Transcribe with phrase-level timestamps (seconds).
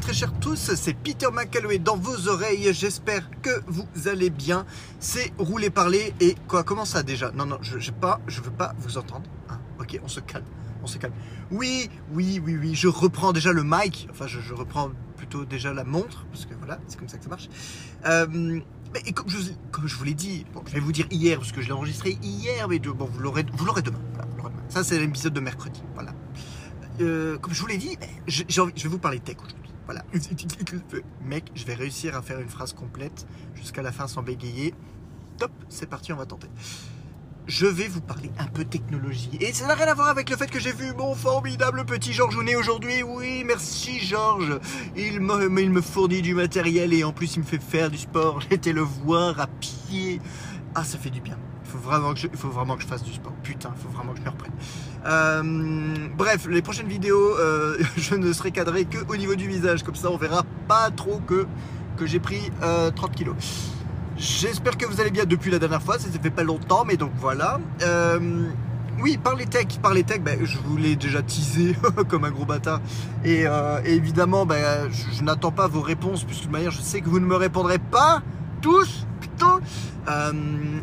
[0.00, 2.72] Très chers tous, c'est Peter McCalloway dans vos oreilles.
[2.74, 4.66] J'espère que vous allez bien.
[5.00, 6.62] C'est rouler parler et quoi?
[6.62, 7.32] Comment ça déjà?
[7.32, 9.24] Non non, je, pas, je veux pas vous entendre.
[9.48, 10.44] Hein, ok, on se calme,
[10.82, 11.14] on se calme.
[11.50, 12.74] Oui, oui, oui, oui.
[12.74, 14.06] Je reprends déjà le mic.
[14.10, 17.30] Enfin, je, reprends plutôt déjà la montre parce que voilà, c'est comme ça que ça
[17.30, 17.48] marche.
[18.04, 18.60] Euh,
[19.06, 21.72] et comme, je, vous l'ai dit, je vais vous dire hier parce que je l'ai
[21.72, 24.00] enregistré hier, mais bon, vous l'aurez, vous l'aurez demain.
[24.68, 25.82] Ça, c'est l'épisode de mercredi.
[25.94, 26.12] Voilà.
[27.00, 27.96] Euh, comme je vous l'ai dit,
[28.28, 29.65] je vais vous parler tech aujourd'hui.
[29.86, 30.02] Voilà.
[31.24, 34.74] Mec, je vais réussir à faire une phrase complète jusqu'à la fin sans bégayer.
[35.38, 36.48] Top, c'est parti, on va tenter.
[37.46, 39.30] Je vais vous parler un peu technologie.
[39.40, 42.12] Et ça n'a rien à voir avec le fait que j'ai vu mon formidable petit
[42.12, 43.04] Georges Ounet aujourd'hui.
[43.04, 44.58] Oui, merci Georges.
[44.96, 47.98] Il me, il me fournit du matériel et en plus il me fait faire du
[47.98, 48.40] sport.
[48.50, 50.20] Été le voir à pied.
[50.74, 51.38] Ah, ça fait du bien.
[51.66, 51.72] Il
[52.38, 53.32] faut vraiment que je, fasse du sport.
[53.42, 54.52] Putain, il faut vraiment que je me reprenne.
[55.06, 59.82] Euh, bref, les prochaines vidéos, euh, je ne serai cadré que au niveau du visage.
[59.82, 61.46] Comme ça, on verra pas trop que,
[62.04, 63.36] j'ai pris euh, 30 kilos.
[64.16, 65.98] J'espère que vous allez bien depuis la dernière fois.
[65.98, 67.60] Ça ne fait pas longtemps, mais donc voilà.
[67.82, 68.48] Euh,
[69.00, 71.76] oui, par les tech, par les tech, ben, je vous l'ai déjà teasé
[72.08, 72.80] comme un gros bâtard.
[73.24, 76.80] Et, euh, évidemment, ben, je, je n'attends pas vos réponses, puisque de toute manière, je
[76.80, 78.22] sais que vous ne me répondrez pas
[78.62, 79.06] tous.
[79.20, 79.60] Putain.
[80.08, 80.32] Euh,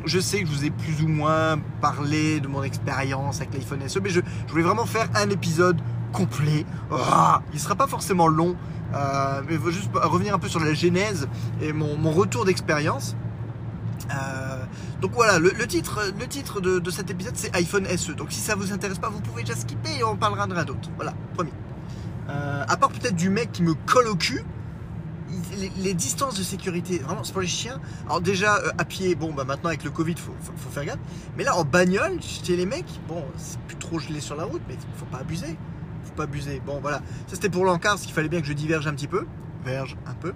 [0.05, 3.87] je sais que je vous ai plus ou moins parlé de mon expérience avec l'iPhone
[3.87, 5.79] SE, mais je, voulais vraiment faire un épisode
[6.11, 6.65] complet.
[6.91, 8.55] Ah, il sera pas forcément long,
[8.93, 11.27] euh, mais il faut juste revenir un peu sur la genèse
[11.61, 13.15] et mon, retour d'expérience.
[14.11, 14.63] Euh,
[15.01, 18.11] donc voilà, le, titre, le titre de, cet épisode c'est iPhone SE.
[18.11, 20.65] Donc si ça vous intéresse pas, vous pouvez déjà skipper et on parlera de rien
[20.65, 20.89] d'autre.
[20.95, 21.53] Voilà, promis.
[22.27, 24.43] À part peut-être du mec qui me colle au cul,
[25.77, 27.79] les, distances de sécurité, vraiment, c'est pour les chiens.
[28.05, 30.33] Alors déjà, euh, à pied, bon, bah maintenant avec le Covid, faut,
[30.71, 30.99] faire gaffe.
[31.37, 34.61] Mais là, en bagnole, chez les mecs, bon, c'est plus trop gelé sur la route,
[34.67, 35.57] mais faut pas abuser.
[36.03, 36.61] Faut pas abuser.
[36.65, 36.97] Bon, voilà.
[37.27, 39.25] Ça, c'était pour l'encart, parce qu'il fallait bien que je diverge un petit peu.
[39.63, 40.33] Verge un peu.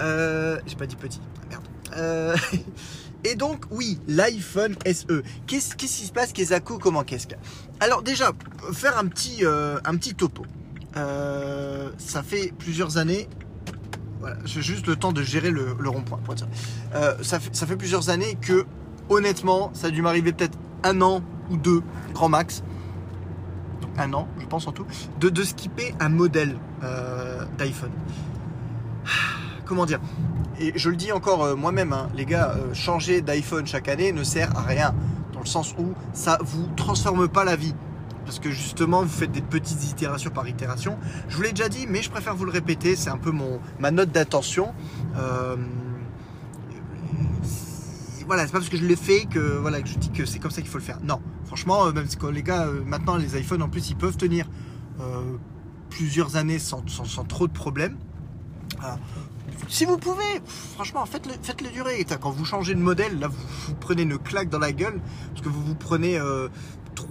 [0.00, 1.20] Euh, J'ai pas dit petit.
[1.24, 1.64] Ah, Merde.
[1.96, 2.36] Euh,
[3.24, 5.22] Et donc, oui, l'iPhone SE.
[5.46, 7.34] Qu'est-ce qu'est-ce qui se passe Qu'est-ce Comment qu'est-ce que
[7.80, 8.30] Alors déjà,
[8.72, 10.44] faire un petit, un petit topo.
[10.94, 13.28] Ça fait plusieurs années
[14.26, 16.18] voilà, j'ai juste le temps de gérer le, rond-point.
[16.96, 18.66] Euh, ça, fait, plusieurs années que,
[19.08, 21.80] honnêtement, ça a dû m'arriver peut-être un an ou deux,
[22.12, 22.64] grand max,
[23.96, 24.84] un an, je pense en tout,
[25.20, 27.92] de, de skipper un modèle euh, d'iPhone.
[29.64, 30.00] Comment dire?
[30.58, 34.24] Et je le dis encore euh, moi-même, hein, les gars, changer d'iPhone chaque année ne
[34.24, 34.92] sert à rien,
[35.34, 37.74] dans le sens où ça vous transforme pas la vie
[38.26, 40.98] parce que justement vous faites des petites itérations par itération.
[41.28, 43.60] Je vous l'ai déjà dit, mais je préfère vous le répéter, c'est un peu mon,
[43.78, 44.74] ma note d'attention.
[45.16, 45.56] Euh,
[48.26, 50.40] voilà, c'est pas parce que je l'ai fait que, voilà, que je dis que c'est
[50.40, 50.98] comme ça qu'il faut le faire.
[51.04, 54.16] Non, franchement, euh, même si les gars, euh, maintenant les iPhones en plus ils peuvent
[54.16, 54.46] tenir
[55.90, 57.96] plusieurs années sans, sans, trop de problèmes.
[58.82, 58.98] Alors,
[59.68, 60.40] si vous pouvez,
[60.74, 62.04] franchement, faites-le faites -le durer.
[62.20, 65.00] Quand vous changez de modèle, là vous, vous prenez une claque dans la gueule
[65.30, 66.18] parce que vous vous prenez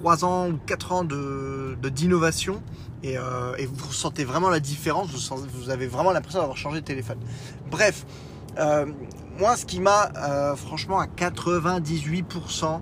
[0.06, 2.62] 3 ans ou 4 ans de d'innovation
[3.02, 6.86] et, euh, vous ressentez vraiment la différence, vous, sentez, avez vraiment l'impression d'avoir changé de
[6.86, 7.18] téléphone.
[7.72, 8.06] Bref,
[8.60, 8.86] euh,
[9.40, 12.82] moi ce qui m'a euh, franchement à 98%,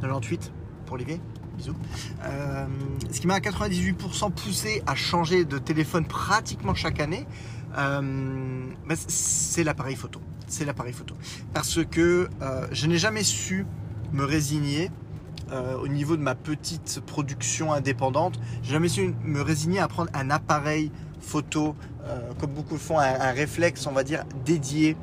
[0.00, 0.52] 98
[0.86, 1.20] pour Olivier,
[1.58, 1.76] bisous,
[3.12, 7.26] ce qui m'a à 98% poussé à changer de téléphone pratiquement chaque année,
[7.74, 10.18] bah, c'est l'appareil photo.
[10.46, 11.14] C'est l'appareil photo.
[11.52, 12.30] Parce que
[12.72, 13.66] je n'ai jamais su
[14.14, 14.90] me résigner
[15.50, 20.10] euh, au niveau de ma petite production indépendante, j'ai jamais su me résigner à prendre
[20.12, 24.96] un appareil photo, euh, comme beaucoup le font, un, réflexe, on va dire, dédié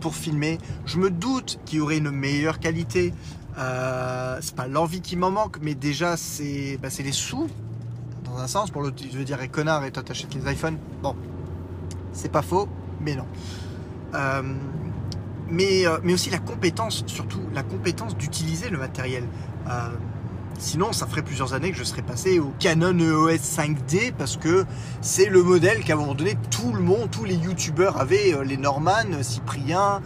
[0.00, 0.58] pour filmer.
[0.86, 3.14] Je me doute qu'il y aurait une meilleure qualité.
[3.58, 7.48] Euh, c'est pas l'envie qui m'en manque, mais déjà, c'est bah, les sous,
[8.24, 8.70] dans un sens.
[8.70, 10.78] Pour l'autre, je veux dire, et connard, et toi, t'achètes les iPhones.
[11.02, 11.14] Bon,
[12.12, 12.68] c'est pas faux,
[13.00, 13.26] mais non.
[14.14, 14.42] Euh,
[15.48, 19.24] mais, mais aussi la compétence, surtout la compétence d'utiliser le matériel.
[19.68, 19.90] Euh,
[20.58, 24.64] sinon, ça ferait plusieurs années que je serais passé au Canon EOS 5D parce que
[25.00, 28.44] c'est le modèle qu'à un moment donné, tout le monde, tous les youtubeurs avaient, euh,
[28.44, 30.00] les Norman, Cyprien,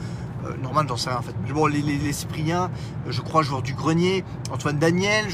[0.45, 1.35] euh, Norman, j'en sais rien en fait.
[1.53, 2.71] Bon, les, les, les Cypriens,
[3.09, 5.27] je crois, joueur du grenier, Antoine Daniel,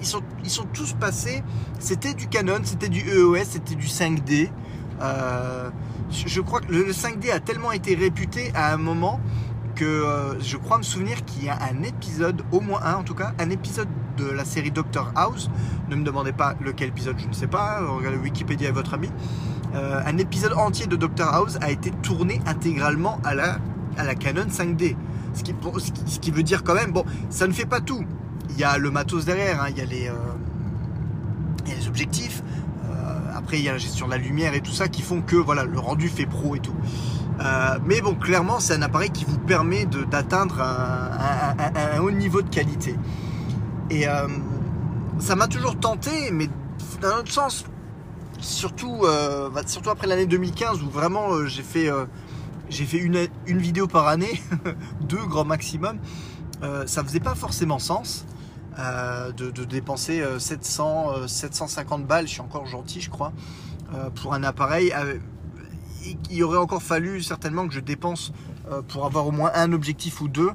[0.00, 1.42] ils sont tous passés.
[1.78, 4.50] C'était du Canon, c'était du EOS, c'était du 5D.
[6.10, 9.20] je crois que le 5D a tellement été réputé à un moment
[9.78, 13.04] que euh, je crois me souvenir qu'il y a un épisode, au moins un en
[13.04, 13.86] tout cas, un épisode
[14.16, 15.48] de la série Doctor House.
[15.88, 17.80] Ne me demandez pas lequel épisode, je ne sais pas.
[17.86, 19.08] Regardez Wikipédia avec votre ami.
[19.76, 23.58] Euh, un épisode entier de Doctor House a été tourné intégralement à la,
[23.96, 24.96] à la Canon 5D.
[25.34, 25.54] Ce qui,
[26.06, 28.04] ce qui veut dire quand même, bon, ça ne fait pas tout.
[28.50, 30.14] Il y a le matos derrière, hein, il, y a les, euh,
[31.66, 32.42] il y a les objectifs.
[33.36, 35.36] après, il y a la gestion de la lumière et tout ça qui font que
[35.36, 36.74] voilà, le rendu fait pro et tout.
[37.40, 42.48] Euh, mais bon, clairement, c'est un appareil qui vous permet d'atteindre un, haut niveau de
[42.48, 42.96] qualité.
[43.90, 44.06] Et
[45.18, 46.48] ça m'a toujours tenté, mais
[47.00, 47.64] d'un autre sens,
[48.40, 51.90] surtout, bah, surtout après l'année 2015 où vraiment j'ai fait
[52.70, 54.42] fait une, une, vidéo par année,
[55.00, 55.98] deux grand maximum.
[56.62, 58.26] Euh, ça faisait pas forcément sens
[58.78, 63.32] euh, de, dépenser 700, euh, 750 balles, je suis encore gentil je crois,
[64.14, 64.92] pour un appareil.
[66.30, 68.32] Il aurait encore fallu certainement que je dépense
[68.88, 70.50] pour avoir au moins un objectif ou deux.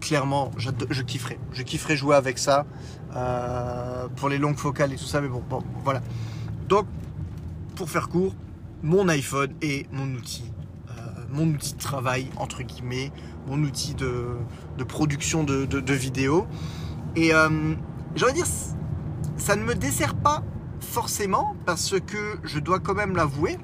[0.00, 1.38] Clairement, je, kifferais.
[1.52, 2.66] Je kifferais jouer avec ça
[4.16, 5.20] pour les longues focales et tout ça.
[5.20, 5.42] Mais bon,
[5.84, 6.02] voilà.
[6.68, 6.86] Donc,
[7.76, 8.34] pour faire court,
[8.82, 10.50] mon iPhone est mon outil
[11.30, 13.12] mon outil de travail, entre guillemets,
[13.46, 14.36] mon outil de,
[14.88, 16.46] production de, vidéos.
[17.16, 17.74] Et euh,
[18.14, 18.46] j'aurais dire,
[19.36, 20.42] ça ne me dessert pas
[20.80, 23.58] forcément parce que je dois quand même l'avouer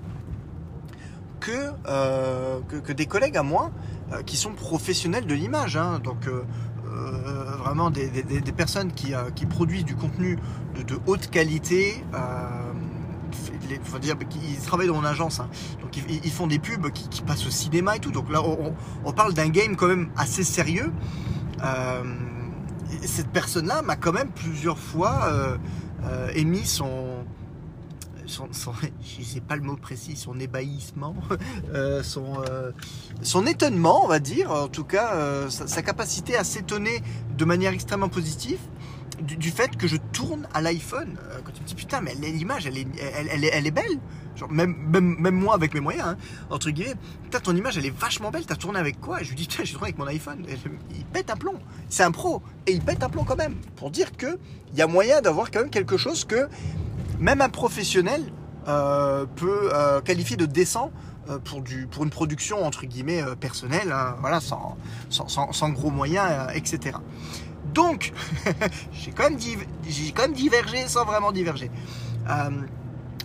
[1.47, 3.71] que, euh, que, des collègues à moi
[4.13, 6.29] euh, qui sont professionnels de l'image, hein, donc
[7.59, 8.09] vraiment des,
[8.57, 9.15] personnes qui,
[9.47, 10.39] produisent du contenu
[10.75, 12.03] de, haute qualité,
[13.71, 15.49] il faut dire qu'ils travaillent dans mon agence, hein.
[15.83, 18.11] donc ils, font des pubs qui, passent au cinéma et tout.
[18.11, 18.41] Donc là,
[19.05, 20.93] on, parle d'un game quand même assez sérieux.
[21.63, 22.03] Euh,
[23.05, 25.57] cette personne-là m'a quand même plusieurs fois euh,
[26.05, 27.16] euh, émis son,
[28.27, 28.49] son,
[29.49, 31.15] pas le mot précis, son ébahissement,
[32.03, 32.43] son,
[33.23, 37.03] son étonnement, on va dire, en tout cas, sa, capacité à s'étonner
[37.37, 38.59] de manière extrêmement positive
[39.23, 41.17] du, fait que je tourne à l'iPhone.
[41.31, 43.99] Euh, quand tu me dis putain, mais l'image, elle est, elle, belle.
[44.35, 46.17] Genre, même, même, même moi avec mes moyens, hein,
[46.51, 46.95] entre guillemets,
[47.43, 48.45] ton image, elle est vachement belle.
[48.47, 49.23] T'as tourné avec quoi?
[49.23, 50.45] Je lui dis, putain, j'ai tourné avec mon iPhone.
[50.95, 51.59] il pète un plomb.
[51.89, 52.43] C'est un pro.
[52.67, 53.55] Et il pète un plomb quand même.
[53.77, 54.39] Pour dire qu'il
[54.75, 56.49] y a moyen d'avoir quand même quelque chose que
[57.19, 58.23] même un professionnel
[58.69, 60.91] euh, peut euh, qualifier de décent
[61.45, 64.77] pour, du, pour une production entre guillemets personnelle, hein, voilà, sans,
[65.09, 66.99] sans, sans, gros moyens, etc.
[67.75, 68.13] Donc,
[68.93, 69.39] j'ai quand, même
[70.15, 71.71] quand même divergé sans vraiment diverger.
[72.29, 72.51] Euh,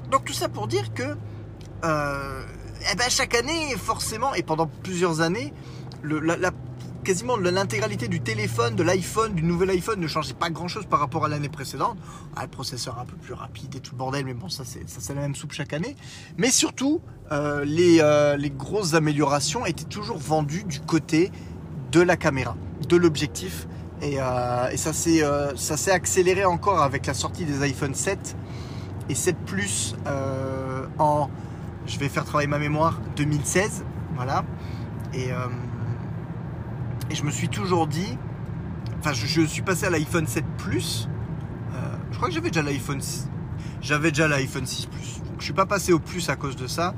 [0.09, 1.15] donc tout ça pour dire que
[1.83, 2.43] euh,
[2.91, 5.53] eh ben, chaque année, forcément, et pendant plusieurs années,
[6.03, 6.51] la,
[7.01, 11.25] quasiment l'intégralité du téléphone, de l'iPhone, du nouvel iPhone ne changeait pas grand-chose par rapport
[11.25, 11.97] à l'année précédente.
[12.35, 15.13] Ah, le processeur un peu plus rapide et tout le bordel, mais bon, ça c'est
[15.13, 15.95] la même soupe chaque année.
[16.37, 17.01] Mais surtout,
[17.31, 18.01] euh, les,
[18.37, 21.31] les grosses améliorations étaient toujours vendues du côté
[21.91, 22.55] de la caméra,
[22.87, 23.67] de l'objectif
[24.03, 28.35] euh, et, euh, ça s'est accéléré encore avec la sortie des iPhone 7
[29.09, 31.29] et 7 Plus euh, en,
[31.85, 33.83] je vais faire travailler ma mémoire, 2016.
[34.15, 34.43] Voilà.
[37.11, 38.17] Et je me suis toujours dit,
[38.99, 41.09] enfin je, suis passé à l'iPhone 7 Plus.
[42.11, 43.29] je crois que j'avais déjà l'iPhone 6.
[43.81, 45.19] J'avais déjà l'iPhone 6 Plus.
[45.19, 46.93] Donc je suis pas passé au plus à cause de ça.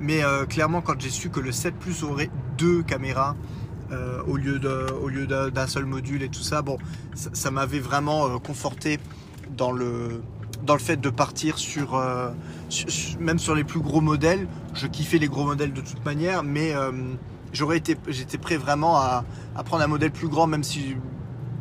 [0.00, 3.36] mais clairement quand j'ai su que le 7 Plus aurait deux caméras
[3.92, 4.60] euh, au lieu
[5.26, 6.62] d'un seul module et tout ça.
[6.62, 6.78] Bon,
[7.14, 9.00] ça, m'avait vraiment euh, conforté
[9.56, 10.22] dans le,
[10.62, 12.30] dans le fait de partir sur, euh,
[13.18, 14.46] même sur les plus gros modèles.
[14.74, 16.72] Je kiffais les gros modèles de toute manière, mais
[17.52, 19.24] j'aurais été, j'étais prêt vraiment à,
[19.64, 20.96] prendre un modèle plus grand, même si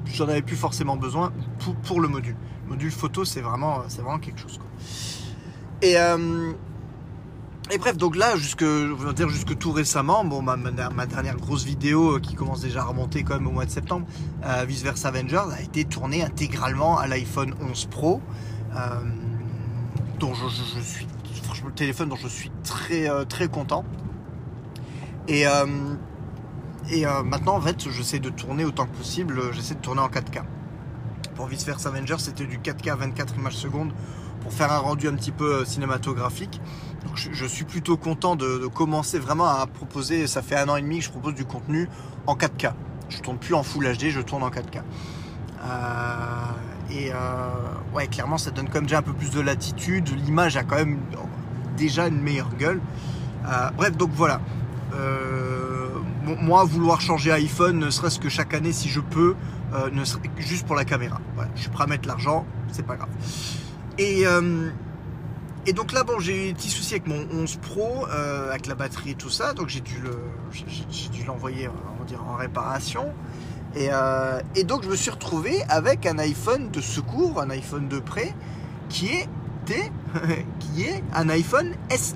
[0.05, 1.31] j'en avais plus forcément besoin
[1.83, 2.35] pour, le module.
[2.65, 4.59] Le module photo, c'est vraiment, c'est vraiment quelque chose.
[5.81, 5.97] Et
[7.71, 12.19] et bref, donc là, jusque, dire jusque tout récemment, bon, ma, dernière grosse vidéo euh,
[12.19, 14.07] qui commence déjà à remonter quand même au mois de septembre,
[14.43, 18.21] euh, Vice Versa Avengers, a été tournée intégralement à l'iPhone 11 Pro,
[18.75, 18.79] euh,
[20.17, 20.47] dont je,
[20.81, 21.07] suis,
[21.43, 23.85] franchement, le téléphone dont je suis très euh, très content.
[25.29, 25.45] Et
[26.91, 29.53] et maintenant, en fait, j'essaie de tourner autant que possible.
[29.53, 30.41] J'essaie de tourner en 4K.
[31.35, 33.93] Pour Vice Versa Avengers, c'était du 4K 24 images secondes
[34.41, 36.59] pour faire un rendu un petit peu cinématographique
[37.15, 40.27] je, suis plutôt content de, commencer vraiment à proposer.
[40.27, 41.89] Ça fait un an et demi que je propose du contenu
[42.27, 42.73] en 4K.
[43.09, 44.81] Je tourne plus en Full HD, je tourne en 4K.
[45.61, 47.15] Euh, et euh,
[47.93, 50.09] ouais, clairement, ça donne quand même déjà un peu plus de latitude.
[50.25, 50.99] L'image a quand même
[51.77, 52.81] déjà une meilleure gueule.
[53.45, 54.41] Euh, bref, donc voilà.
[56.25, 59.35] Moi, vouloir changer iPhone, ne serait-ce que chaque année, si je peux,
[59.91, 60.03] ne
[60.37, 61.19] juste pour la caméra.
[61.55, 63.09] je suis prêt à mettre l'argent, c'est pas grave.
[63.97, 64.25] Et
[65.69, 68.65] et donc là, bon, j'ai eu un petit souci avec mon 11 Pro, euh, avec
[68.65, 70.01] la batterie et tout ça, donc j'ai dû
[71.27, 73.13] l'envoyer, en réparation.
[73.75, 77.87] Et, euh, et, donc je me suis retrouvé avec un iPhone de secours, un iPhone
[77.87, 78.33] de prêt,
[78.87, 79.91] qui était,
[80.59, 82.15] qui est un iPhone SE.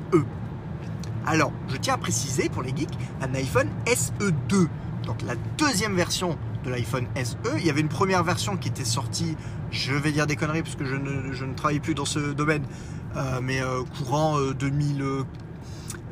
[1.26, 4.68] Alors, je tiens à préciser pour les geeks, un iPhone SE2,
[5.06, 7.38] donc la deuxième version de l'iPhone SE.
[7.58, 9.38] Il y avait une première version qui était sortie,
[9.72, 12.34] je vais dire des conneries parce que je ne, je ne travaille plus dans ce
[12.34, 12.64] domaine,
[13.16, 15.02] euh, mais euh, courant euh, 2000,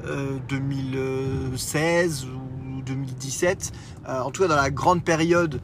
[0.06, 3.72] euh, 2016 ou 2017.
[4.08, 5.62] Euh, en tout cas, dans la grande période,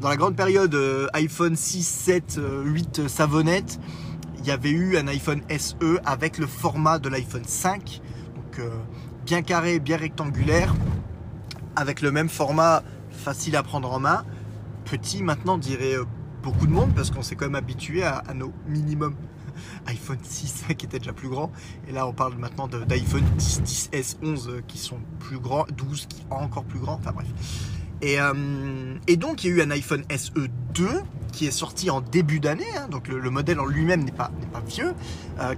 [0.00, 0.76] dans la grande période
[1.12, 3.78] iPhone 6, 7, euh, 8 savonnette,
[4.38, 8.00] il y avait eu un iPhone SE avec le format de l'iPhone 5,
[8.58, 8.70] euh,
[9.24, 10.74] bien carré, bien rectangulaire,
[11.76, 14.24] avec le même format facile à prendre en main.
[14.84, 16.04] Petit maintenant, dirait euh,
[16.42, 19.14] beaucoup de monde, parce qu'on s'est quand même habitué à, nos minimum
[19.86, 21.52] iPhone 6 qui était déjà plus grand.
[21.88, 26.06] Et là, on parle maintenant d'iPhone 10, 10S, 11 euh, qui sont plus grands, 12
[26.06, 26.94] qui sont encore plus grands.
[26.94, 27.28] Enfin bref.
[28.02, 28.16] Et,
[29.18, 30.30] donc, il y a eu un iPhone SE
[30.74, 30.88] 2
[31.32, 32.64] qui est sorti en début d'année.
[32.78, 32.88] hein.
[32.88, 34.30] donc, le, le modèle en lui-même n'est pas,
[34.66, 34.94] vieux,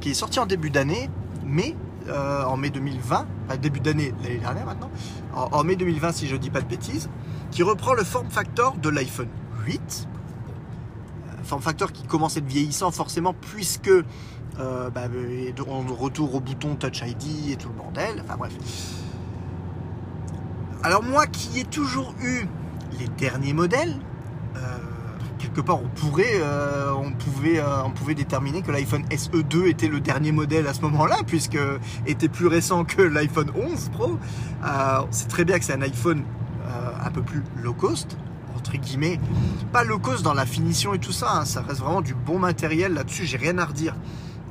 [0.00, 1.08] qui est sorti en début d'année,
[1.46, 1.76] mais
[2.12, 4.90] euh, en mai 2020, enfin, début d'année l'année dernière maintenant,
[5.34, 7.08] en, mai 2020, si je dis pas de bêtises,
[7.50, 9.28] qui reprend le form factor de l'iPhone
[9.66, 10.08] 8
[11.44, 16.40] form factor qui commence à être vieillissant forcément puisque euh, bah, euh, on retourne au
[16.40, 18.22] bouton Touch ID et tout le bordel.
[18.24, 18.52] Enfin bref.
[20.82, 22.46] Alors moi qui ai toujours eu
[22.98, 23.96] les derniers modèles,
[24.56, 24.78] euh,
[25.42, 29.88] quelque part on pourrait, euh, on pouvait, euh, on pouvait déterminer que l'iPhone SE2 était
[29.88, 31.58] le dernier modèle à ce moment-là puisque
[32.06, 34.18] était plus récent que l'iPhone 11 Pro.
[34.64, 36.22] Euh, c'est très bien que c'est un iPhone
[36.66, 38.16] euh, un peu plus low cost
[38.56, 39.18] entre guillemets,
[39.72, 42.38] pas low cost dans la finition et tout ça, hein, ça reste vraiment du bon
[42.38, 43.96] matériel là-dessus, j'ai rien à redire.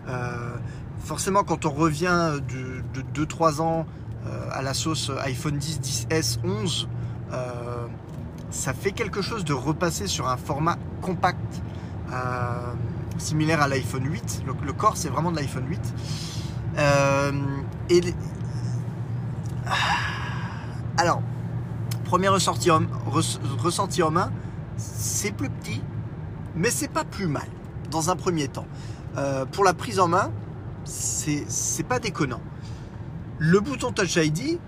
[0.10, 0.56] Euh,
[1.00, 3.86] forcément, quand on revient de, de 2-3 ans
[4.28, 6.90] euh, à la sauce iPhone 10, 10S, 11,
[7.32, 7.71] euh,
[8.52, 11.62] ça fait quelque chose de repasser sur un format compact,
[12.14, 12.74] euh,
[13.18, 14.44] similaire à l'iPhone 8.
[14.46, 15.80] Le, le corps, c'est vraiment de l'iPhone 8.
[16.78, 17.32] Euh,
[19.66, 19.72] Ah.
[20.98, 21.22] alors,
[22.06, 24.32] premier ressenti en, res- ressenti en main,
[24.78, 25.82] c'est plus petit,
[26.56, 27.48] mais c'est pas plus mal
[27.90, 28.66] dans un premier temps.
[29.18, 30.32] Euh, pour la prise en main,
[30.84, 31.46] c'est
[31.88, 32.42] pas déconnant.
[33.38, 34.60] Le bouton Touch ID,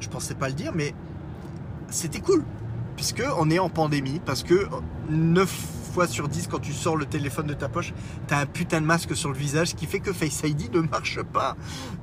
[0.00, 0.94] je pensais pas le dire, mais
[1.90, 2.44] c'était cool.
[2.96, 4.66] Puisque on est en pandémie, parce que
[5.08, 5.48] 9
[5.92, 7.92] fois sur 10, quand tu sors le téléphone de ta poche,
[8.26, 10.80] t'as un putain de masque sur le visage, ce qui fait que Face ID ne
[10.80, 11.56] marche pas.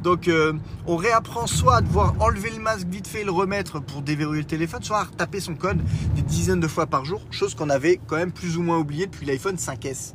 [0.03, 0.53] Donc euh,
[0.87, 4.41] on réapprend soit à devoir enlever le masque vite fait et le remettre pour déverrouiller
[4.41, 5.81] le téléphone, soit à retaper son code
[6.15, 9.05] des dizaines de fois par jour, chose qu'on avait quand même plus ou moins oublié
[9.07, 10.13] depuis l'iPhone 5S.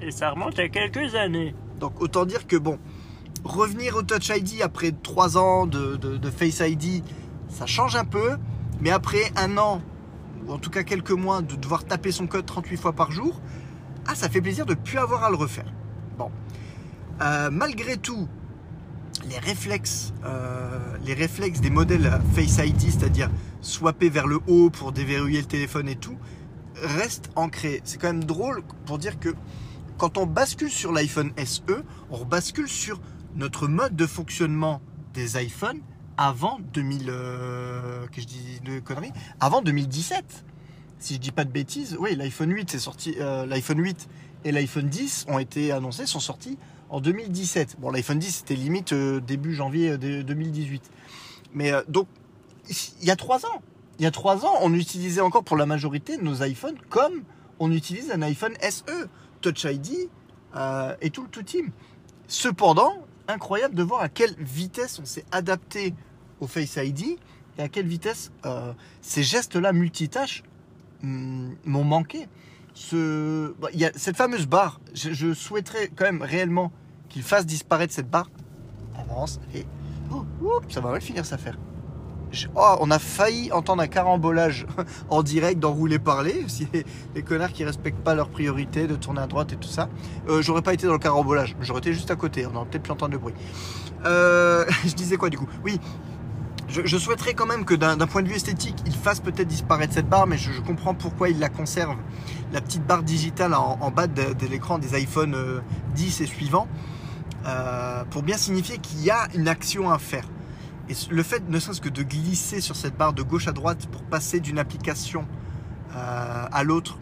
[0.00, 1.54] Et ça remonte à quelques années.
[1.80, 2.78] Donc autant dire que bon,
[3.44, 7.02] revenir au Touch ID après 3 ans de, de- de Face ID,
[7.48, 8.36] ça change un peu,
[8.82, 9.80] mais après un an,
[10.44, 13.40] ou en tout cas quelques mois, de devoir taper son code 38 fois par jour,
[14.06, 15.72] ah ça fait plaisir de ne plus avoir à le refaire.
[16.18, 16.32] Bon.
[17.20, 18.28] Euh, malgré tout,
[19.28, 24.90] les réflexes, euh, les réflexes des modèles Face ID, c'est-à-dire swapper vers le haut pour
[24.90, 26.18] déverrouiller le téléphone et tout,
[26.74, 27.82] restent ancrés.
[27.84, 29.28] C'est quand même drôle pour dire que
[29.96, 33.00] quand on bascule sur l'iPhone SE, on bascule sur
[33.36, 34.82] notre mode de fonctionnement
[35.14, 35.82] des iPhones
[36.16, 40.44] avant 2000, euh, que je dis de conneries, avant 2017.
[40.98, 44.08] Si je dis pas de bêtises, oui, l'iPhone 8 est sorti, euh, l'iPhone 8
[44.44, 46.58] et l'iPhone 10 ont été annoncés, sont sortis
[46.90, 47.76] en 2017.
[47.80, 50.90] Bon, l'iPhone 10 c'était limite euh, début janvier euh, de- 2018.
[51.54, 52.06] Mais donc,
[52.68, 53.62] il y a trois ans,
[53.98, 57.22] il y a trois ans, on utilisait encore pour la majorité nos iPhones comme
[57.58, 59.08] on utilise un iPhone SE,
[59.40, 60.08] Touch ID
[61.00, 61.70] et tout le tout team.
[62.28, 62.92] Cependant,
[63.28, 65.94] incroyable de voir à quelle vitesse on s'est adapté
[66.40, 67.18] au Face ID
[67.58, 70.42] et à quelle vitesse euh, ces gestes-là multitâches
[71.02, 72.28] hum, m'ont manqué.
[72.90, 76.72] Bah, il y a cette fameuse barre, je, souhaiterais quand même réellement
[77.08, 78.30] qu'il fasse disparaître cette barre.
[78.96, 79.66] Avance et
[80.10, 80.24] oh,
[80.68, 81.58] ça va mal finir cette affaire.
[82.54, 84.66] Oh, on a failli entendre un carambolage
[85.10, 86.44] en direct d'enrouler parler.
[86.48, 86.66] Si
[87.14, 89.88] les, connards qui respectent pas leurs priorités de tourner à droite et tout ça.
[90.28, 92.46] Euh, j'aurais pas été dans le carambolage, j'aurais été juste à côté.
[92.46, 93.34] On aurait peut-être pu entendre le bruit.
[94.04, 95.48] Euh, je disais quoi du coup?
[95.64, 95.78] Oui,
[96.68, 100.08] je, souhaiterais quand même que d'un point de vue esthétique, il fasse peut-être disparaître cette
[100.08, 101.96] barre, mais je, comprends pourquoi il la conserve.
[102.52, 105.60] La petite barre digitale en, bas de, l'écran des iPhone euh,
[105.94, 106.68] 10 et suivants,
[107.46, 110.24] euh, pour bien signifier qu'il y a une action à faire.
[111.10, 114.02] Le fait, ne serait-ce que de glisser sur cette barre de gauche à droite pour
[114.02, 115.26] passer d'une application
[115.94, 116.98] euh, à l'autre,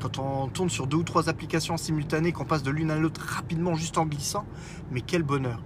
[0.00, 2.96] quand on tourne sur deux ou trois applications en simultané, qu'on passe de l'une à
[2.96, 4.44] l'autre rapidement juste en glissant,
[4.90, 5.62] mais quel bonheur.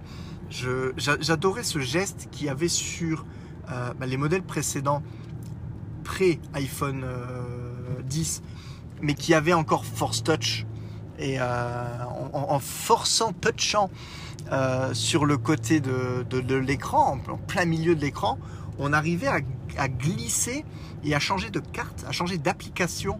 [0.49, 3.25] J'adorais ce geste qu'il y avait sur
[3.71, 5.03] euh, bah, les modèles précédents,
[6.03, 8.41] pré-iPhone euh, 10,
[9.01, 10.65] mais qui avaient encore Force Touch.
[11.19, 11.43] Et euh,
[12.33, 13.89] en- en forçant, touchant
[14.51, 18.37] euh, sur le côté de, l'écran, en, plein milieu de l'écran,
[18.77, 19.27] on arrivait
[19.77, 20.65] à glisser
[21.03, 23.19] et à changer de carte, à changer d'application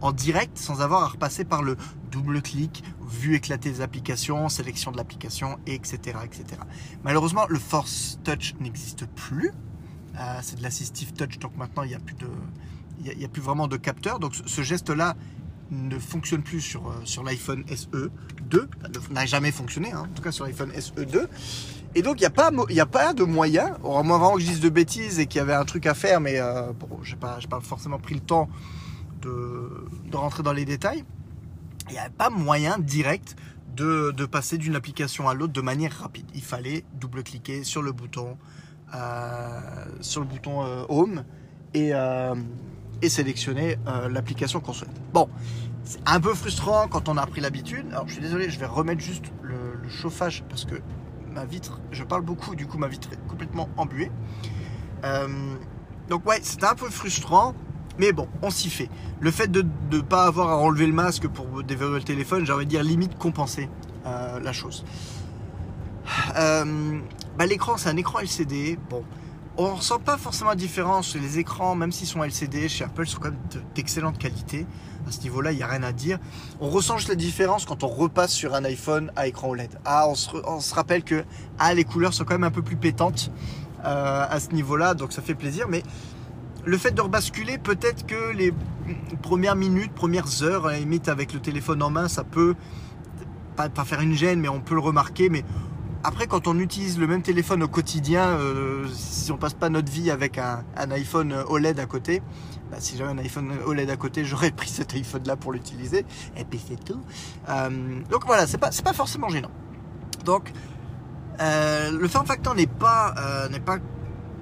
[0.00, 1.76] en direct sans avoir à repasser par le
[2.10, 6.60] double clic, vue éclater des applications, sélection de l'application, etc., etc.
[7.04, 9.52] Malheureusement, le Force Touch n'existe plus.
[10.18, 12.26] Euh, c'est de l'assistive touch, donc maintenant il n'y a plus de,
[13.04, 14.18] il a, plus vraiment de capteur.
[14.18, 15.16] Donc ce, geste-là
[15.70, 18.10] ne fonctionne plus sur, euh, sur l'iPhone SE
[18.50, 18.68] 2,
[19.10, 21.28] n'a jamais fonctionné, hein, en tout cas sur l'iPhone SE 2.
[21.94, 24.46] Et donc il n'y a, pas, a pas de moyen, au moins vraiment que je
[24.46, 27.12] dise de bêtises et qu'il y avait un truc à faire, mais euh, bon, je
[27.12, 28.48] n'ai pas, pas forcément pris le temps
[29.22, 29.68] de,
[30.12, 31.04] rentrer dans les détails.
[31.88, 33.34] Il n'y avait pas moyen direct
[33.76, 36.26] de, passer d'une application à l'autre de manière rapide.
[36.34, 38.36] Il fallait double-cliquer sur le bouton,
[38.94, 39.60] euh,
[40.00, 41.24] sur le bouton euh, Home
[41.74, 41.92] et,
[43.02, 43.78] et sélectionner
[44.10, 44.90] l'application qu'on souhaite.
[45.12, 45.28] Bon,
[45.84, 47.86] c'est un peu frustrant quand on a pris l'habitude.
[47.90, 49.58] Alors je suis désolé, je vais remettre juste le,
[49.88, 50.76] chauffage parce que
[51.32, 54.10] ma vitre, je parle beaucoup, du coup ma vitre est complètement embuée.
[55.04, 55.26] Euh,
[56.08, 57.54] donc ouais, c'était un peu frustrant,
[57.98, 58.88] mais bon, on s'y fait.
[59.18, 62.62] Le fait de ne pas avoir à enlever le masque pour déverrouiller le téléphone, de
[62.62, 63.68] dire limite compenser
[64.06, 64.84] euh, la chose.
[66.36, 67.00] Euh,
[67.36, 68.78] bah, l'écran, c'est un écran LCD.
[68.88, 69.04] Bon,
[69.62, 71.14] on ressent pas forcément la différence.
[71.14, 74.66] Les écrans, même s'ils sont LCD, chez Apple, sont quand même d'excellente qualité.
[75.06, 76.18] À ce niveau-là, il n'y a rien à dire.
[76.60, 79.78] On ressent juste la différence quand on repasse sur un iPhone à écran OLED.
[79.84, 81.24] Ah, on se, on se rappelle que
[81.58, 83.30] ah, les couleurs sont quand même un peu plus pétantes
[83.84, 85.68] euh, à ce niveau-là, donc ça fait plaisir.
[85.68, 85.82] Mais
[86.64, 88.54] le fait de rebasculer, peut-être que les
[89.20, 92.54] premières minutes, premières heures, à la limite avec le téléphone en main, ça peut
[93.56, 95.28] pas, pas faire une gêne, mais on peut le remarquer.
[95.28, 95.44] Mais
[96.02, 99.92] après, quand on utilise le même téléphone au quotidien, euh, si on passe pas notre
[99.92, 102.22] vie avec un, iPhone OLED à côté,
[102.70, 106.06] bah, si j'avais un iPhone OLED à côté, j'aurais pris cet iPhone-là pour l'utiliser.
[106.38, 107.00] Et puis c'est tout.
[107.50, 109.50] Euh, donc voilà, c'est pas, pas forcément gênant.
[110.24, 110.52] Donc,
[111.40, 113.14] euh, le form factor n'est pas,
[113.64, 113.76] pas,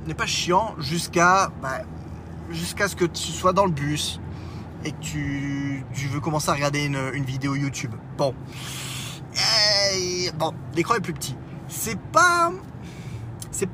[0.07, 1.81] n'est pas chiant jusqu'à, bah,
[2.51, 4.21] jusqu'à ce que tu sois dans le bus
[4.85, 7.95] et que tu, tu veux commencer à regarder une vidéo YouTube.
[8.17, 8.33] Bon.
[10.39, 11.37] bon, l'écran est plus petit
[11.69, 12.51] c'est pas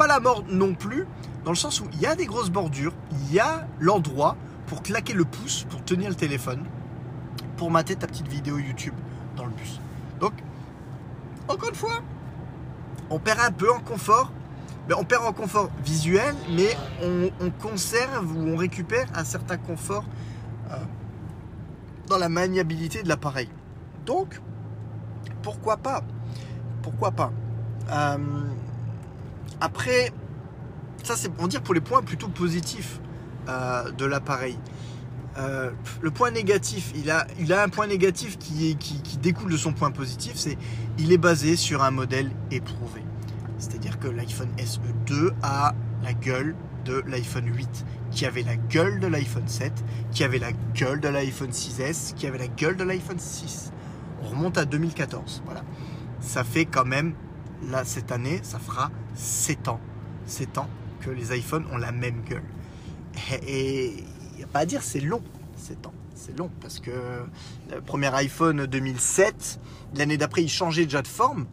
[0.07, 1.07] la mort non plus
[1.45, 4.83] dans le sens où il y a des grosses bordures, il y a l'endroit pour
[4.83, 6.65] claquer le pouce pour tenir le téléphone
[7.57, 8.95] pour mater ta petite vidéo YouTube
[9.37, 9.81] dans le bus.
[10.21, 10.33] Donc
[11.49, 12.01] encore une fois,
[13.11, 14.33] on perd un peu en confort,
[14.89, 19.59] mais on perd en confort visuel, mais on, on conserve ou on récupère un certain
[19.59, 20.05] confort
[20.71, 20.77] euh,
[22.07, 23.51] dans la maniabilité de l'appareil.
[24.07, 24.41] Donc
[25.43, 26.03] pourquoi pas?
[26.83, 27.31] Pourquoi pas?
[27.91, 28.17] Euh,
[29.61, 30.13] après,
[31.03, 33.01] ça c'est pour dire pour les points plutôt positifs
[33.49, 34.59] euh, de l'appareil.
[35.37, 35.71] Euh,
[36.01, 38.77] le point négatif, il a, il a un point négatif qui,
[39.21, 40.57] découle de son point positif, c'est
[40.99, 43.03] il est basé sur un modèle éprouvé.
[43.59, 49.07] C'est-à-dire que l'iPhone SE2 a la gueule de l'iPhone 8, qui avait la gueule de
[49.07, 49.73] l'iPhone 7,
[50.13, 53.73] qui avait la gueule de l'iPhone 6S, qui avait la gueule de l'iPhone 6.
[54.23, 55.43] On remonte à 2014.
[55.47, 55.63] Voilà.
[56.21, 57.15] Ça fait quand même
[57.71, 59.81] là, cette année, ça fera 7 ans.
[60.27, 60.69] 7 ans
[61.01, 62.43] que les iPhones ont la même gueule.
[63.47, 63.95] Et
[64.33, 65.23] il n'y a pas à dire, c'est long,
[65.57, 65.95] 7 ans.
[66.15, 66.91] C'est long parce que
[67.71, 69.61] le premier iPhone 2007,
[69.97, 71.47] l'année d'après, il changeait déjà de forme,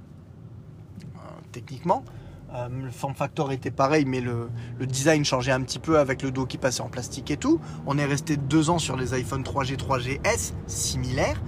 [1.15, 1.19] euh,
[1.51, 2.05] techniquement.
[2.53, 4.49] Euh, le form factor était pareil, mais le,
[4.81, 7.59] design changeait un petit peu avec le dos qui passait en plastique et tout.
[7.85, 11.41] On est resté deux ans sur les iPhone 3G, 3GS, similaires.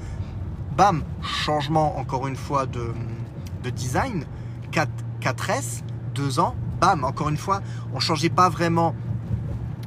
[0.75, 4.25] Bam, changement encore une fois de design.
[4.73, 4.89] 4,
[5.21, 5.83] 4S,
[6.15, 7.61] 2 ans, bam, encore une fois,
[7.93, 8.95] on changeait pas vraiment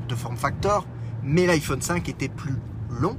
[0.09, 0.87] de form factor,
[1.23, 2.55] mais l'iPhone 5 était plus
[2.89, 3.17] long,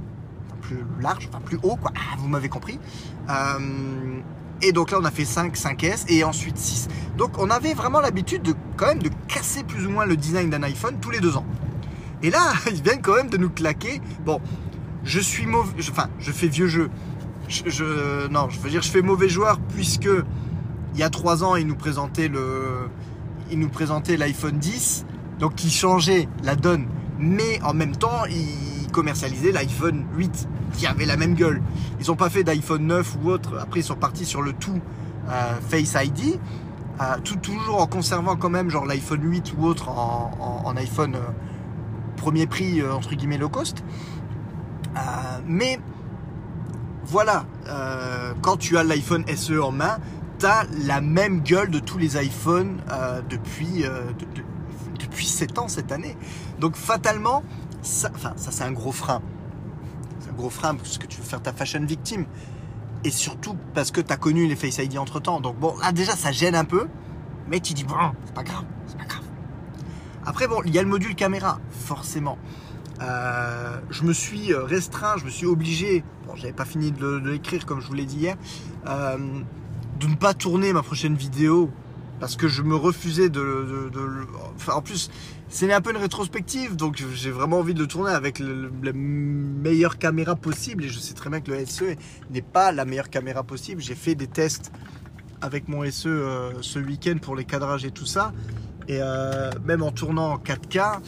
[0.62, 1.92] plus large, enfin plus haut, quoi.
[1.94, 2.80] Ah, vous m'avez compris.
[3.28, 4.20] Euh,
[4.62, 6.88] et donc là, on a fait 5, 5S et ensuite 6.
[7.18, 10.48] Donc on avait vraiment l'habitude de quand même de casser plus ou moins le design
[10.48, 11.46] d'un iPhone tous les deux ans.
[12.22, 14.00] Et là, ils viennent quand même de nous claquer.
[14.24, 14.40] Bon,
[15.04, 16.88] je suis mauvais, enfin, je fais vieux jeu.
[17.46, 20.08] Je, je, non, je veux dire, je fais mauvais joueur puisque
[20.94, 22.88] il y a trois ans, il nous présentait le,
[23.50, 25.06] il nous présentait l'iPhone 10,
[25.38, 26.86] donc qui changeait la donne,
[27.18, 31.62] mais en même temps, il commercialisait l'iPhone 8, qui avait la même gueule.
[32.00, 33.58] Ils n'ont pas fait d'iPhone 9 ou autre.
[33.60, 34.80] Après, ils sont partis sur le tout
[35.28, 36.38] euh, Face ID,
[37.00, 41.30] euh, tout toujours en conservant quand même genre l'iPhone 8 ou autre en, iPhone euh,
[42.16, 43.84] premier prix entre guillemets low cost.
[45.46, 45.78] mais
[47.04, 47.46] voilà,
[48.42, 49.98] quand tu as l'iPhone SE en main,
[50.38, 54.44] t'as la même gueule de tous les iPhones euh, depuis, euh, de, de,
[55.00, 56.16] depuis 7 ans cette année.
[56.60, 57.42] Donc fatalement,
[57.82, 59.20] ça, enfin, ça c'est un gros frein.
[60.20, 62.26] C'est un gros frein parce que tu veux faire ta fashion victime.
[63.04, 65.40] Et surtout parce que tu as connu les Face ID entre temps.
[65.40, 66.88] Donc bon, là déjà ça gêne un peu.
[67.48, 67.94] Mais tu dis, bon,
[68.26, 69.24] c'est pas grave, c'est pas grave.
[70.26, 72.36] Après, bon, il y a le module caméra, forcément.
[73.00, 77.64] Euh, je me suis restreint, je me suis obligé, bon, j'avais pas fini de, l'écrire
[77.64, 78.36] comme je vous l'ai dit hier,
[78.86, 79.16] euh,
[79.98, 81.70] de ne pas tourner ma prochaine vidéo
[82.20, 85.08] parce que je me refusais de, de- en plus,
[85.48, 89.98] c'est un peu une rétrospective, donc j'ai vraiment envie de le tourner avec la meilleure
[89.98, 90.84] caméra possible.
[90.84, 91.84] Et je sais très bien que le SE
[92.30, 93.80] n'est pas la meilleure caméra possible.
[93.80, 94.72] J'ai fait des tests
[95.40, 98.32] avec mon SE euh, ce week-end pour les cadrages et tout ça.
[98.88, 100.98] Et euh, même en tournant en 4K,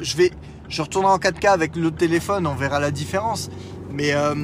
[0.00, 0.30] je vais,
[0.68, 3.50] je retournerai en 4K avec le téléphone, on verra la différence.
[3.90, 4.34] Mais euh,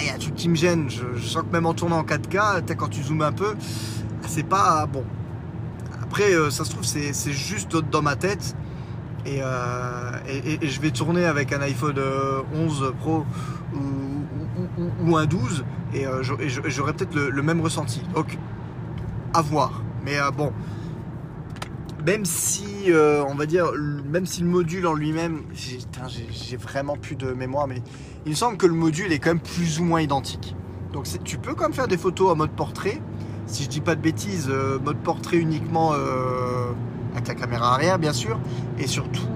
[0.00, 0.88] il y a qui me gêne.
[0.90, 3.54] Je, sens que même en tournant en 4K, t'as- quand tu zoomes un peu,
[4.26, 5.04] c'est pas bon.
[6.02, 8.54] Après, euh, ça se trouve, c'est juste dans ma tête.
[9.24, 13.24] Et, euh, et- je vais tourner avec un iPhone euh, 11 Pro
[15.04, 18.02] ou, un 12 et euh, j'aurai- peut-être le, même ressenti.
[18.14, 18.36] Donc,
[19.34, 19.82] à voir.
[20.04, 20.52] Mais euh, bon,
[22.04, 23.72] même si, euh, on va dire,
[24.10, 27.82] même si le module en lui-même, j'ai vraiment plus de mémoire, mais
[28.26, 30.56] il me semble que le module est quand même plus ou moins identique.
[30.92, 33.00] Donc tu peux quand même faire des photos en mode portrait.
[33.46, 36.70] Si je dis pas de bêtises, euh, mode portrait uniquement euh,
[37.12, 38.38] avec la caméra arrière, bien sûr.
[38.78, 39.26] Et surtout,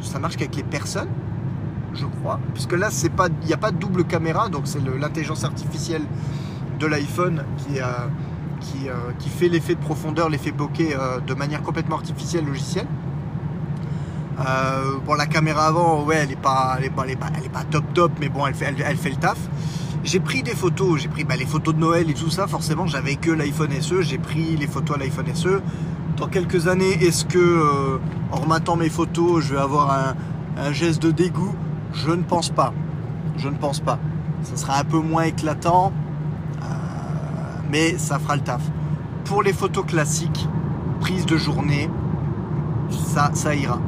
[0.00, 1.08] ça marche qu'avec les personnes,
[1.94, 2.40] je crois.
[2.54, 2.88] Parce que là,
[3.42, 6.02] il n'y a pas de double caméra, donc c'est l'intelligence artificielle
[6.78, 7.84] de l'iPhone qui, euh,
[8.62, 12.86] qui, euh, qui fait l'effet de profondeur, l'effet bokeh euh, de manière complètement artificielle logicielle.
[14.40, 17.30] Euh, bon, la caméra avant, ouais, elle est pas, elle est pas, elle est pas,
[17.36, 19.38] elle est pas top top, mais bon, elle fait, elle, fait le taf.
[20.04, 22.46] J'ai pris des photos, j'ai pris bah, les photos de Noël et tout ça.
[22.46, 24.02] Forcément, j'avais que l'iPhone SE.
[24.02, 25.60] J'ai pris les photos à l'iPhone SE.
[26.16, 27.98] Dans quelques années, est-ce que,
[28.32, 30.14] en remettant mes photos, je vais avoir un,
[30.60, 31.54] un geste de dégoût?
[31.94, 32.72] Je ne pense pas.
[33.36, 33.98] Je ne pense pas.
[34.42, 35.92] Ça sera un peu moins éclatant,
[37.72, 38.60] mais ça fera le taf.
[39.24, 40.46] Pour les photos classiques,
[41.00, 41.88] prises de journée,
[42.90, 43.78] ça, ira.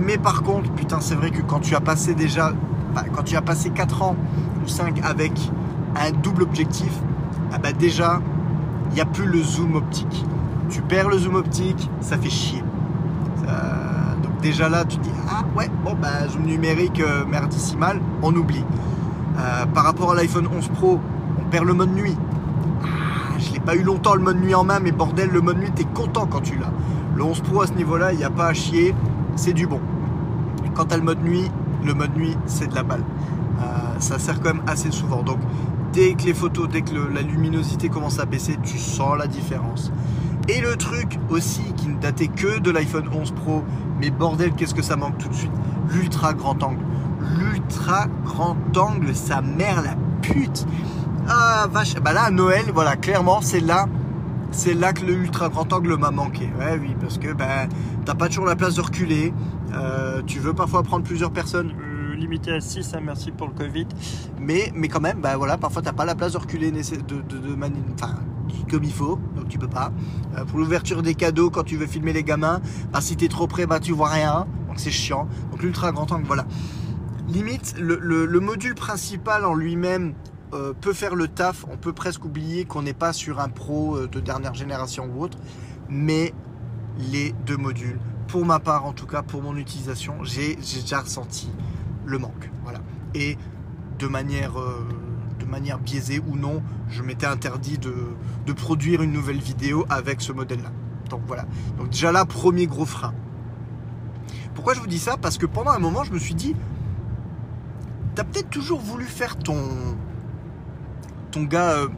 [0.00, 2.52] Mais par contre, putain, c'est vrai que quand tu as passé déjà,
[2.94, 4.16] enfin, quand tu as passé 4 ans
[4.64, 5.32] ou 5 avec
[5.96, 6.92] un double objectif,
[7.52, 8.20] ah bah déjà,
[8.90, 10.24] il n'y a plus le zoom optique.
[10.70, 12.62] Tu perds le zoom optique, ça fait chier.
[13.44, 18.00] Ça- donc déjà là, tu te dis, ah ouais, bon bah zoom numérique euh, merdissimal,
[18.22, 18.64] on oublie.
[19.38, 21.00] Euh, par rapport à l'iPhone 11 Pro,
[21.40, 22.16] on perd le mode nuit.
[23.68, 26.24] Pas eu longtemps le mode nuit en main, mais bordel, le mode nuit, t'es content
[26.24, 26.72] quand tu l'as.
[27.14, 28.94] Le 11 Pro à ce niveau-là, il n'y a pas à chier,
[29.36, 29.78] c'est du bon.
[30.72, 31.50] Quand t'as le mode nuit,
[31.84, 33.02] le mode nuit, c'est de la balle.
[33.60, 33.64] Euh,
[33.98, 35.22] ça sert quand même assez souvent.
[35.22, 35.36] Donc,
[35.92, 39.92] dès que les photos, dès que la luminosité commence à baisser, tu sens la différence.
[40.48, 43.64] Et le truc aussi qui ne datait que de l'iPhone 11 Pro,
[44.00, 45.52] mais bordel, qu'est-ce que ça manque tout de suite?
[45.90, 46.80] L'ultra grand angle.
[47.38, 50.66] L'ultra grand angle, sa mère la pute.
[51.28, 53.86] Ah vache, bah là à Noël, voilà, clairement, c'est là,
[54.50, 56.48] c'est là que le ultra grand angle m'a manqué.
[56.58, 57.68] Ouais, oui, parce que ben
[58.04, 59.32] t'as pas toujours la place de reculer.
[59.74, 63.52] Euh, tu veux parfois prendre plusieurs personnes, Euh, limité à 6, hein, merci pour le
[63.52, 63.86] Covid.
[64.40, 67.56] mais, mais quand même, bah voilà, parfois t'as pas la place de reculer de, de,
[67.94, 68.14] enfin,
[68.70, 69.92] comme il faut, donc tu peux pas.
[70.36, 72.60] Euh, pour l'ouverture des cadeaux, quand tu veux filmer les gamins,
[72.90, 75.28] bah si t'es trop près, bah tu vois rien, donc c'est chiant.
[75.50, 76.46] Donc l'ultra grand angle, voilà.
[77.28, 80.14] Limite, le module principal en lui-même
[80.52, 81.64] euh, peut faire le taf.
[81.70, 85.22] On peut presque oublier qu'on n'est pas sur un pro euh, de dernière génération ou
[85.22, 85.38] autre,
[85.88, 86.34] mais
[86.98, 91.50] les deux modules, pour ma part en tout cas, pour mon utilisation, j'ai déjà ressenti
[92.04, 92.50] le manque.
[92.64, 92.80] Voilà.
[93.14, 93.36] Et
[93.98, 94.86] de manière, euh,
[95.38, 97.94] de manière biaisée ou non, je m'étais interdit de,
[98.46, 100.72] de produire une nouvelle vidéo avec ce modèle-là.
[101.10, 101.46] Donc voilà.
[101.78, 103.14] Donc déjà là, premier gros frein.
[104.54, 105.16] Pourquoi je vous dis ça?
[105.16, 106.56] Parce que pendant un moment, je me suis dit,
[108.14, 109.56] t'as peut-être toujours voulu faire ton,
[111.44, 111.88] gars, euh,